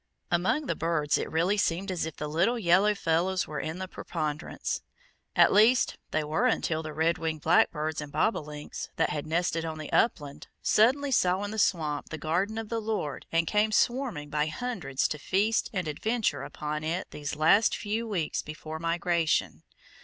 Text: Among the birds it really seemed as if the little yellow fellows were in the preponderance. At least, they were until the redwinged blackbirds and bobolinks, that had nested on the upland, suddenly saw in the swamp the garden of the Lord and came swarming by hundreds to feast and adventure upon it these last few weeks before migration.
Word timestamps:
Among 0.31 0.65
the 0.65 0.73
birds 0.75 1.19
it 1.19 1.29
really 1.29 1.57
seemed 1.57 1.91
as 1.91 2.07
if 2.07 2.15
the 2.17 2.27
little 2.27 2.57
yellow 2.57 2.95
fellows 2.95 3.45
were 3.45 3.59
in 3.59 3.77
the 3.77 3.87
preponderance. 3.87 4.81
At 5.35 5.53
least, 5.53 5.95
they 6.09 6.23
were 6.23 6.47
until 6.47 6.81
the 6.81 6.89
redwinged 6.91 7.41
blackbirds 7.43 8.01
and 8.01 8.11
bobolinks, 8.11 8.89
that 8.95 9.11
had 9.11 9.27
nested 9.27 9.63
on 9.63 9.77
the 9.77 9.93
upland, 9.93 10.47
suddenly 10.63 11.11
saw 11.11 11.43
in 11.43 11.51
the 11.51 11.59
swamp 11.59 12.09
the 12.09 12.17
garden 12.17 12.57
of 12.57 12.69
the 12.69 12.81
Lord 12.81 13.27
and 13.31 13.45
came 13.45 13.71
swarming 13.71 14.31
by 14.31 14.47
hundreds 14.47 15.07
to 15.09 15.19
feast 15.19 15.69
and 15.71 15.87
adventure 15.87 16.41
upon 16.41 16.83
it 16.83 17.11
these 17.11 17.35
last 17.35 17.77
few 17.77 18.07
weeks 18.07 18.41
before 18.41 18.79
migration. 18.79 19.61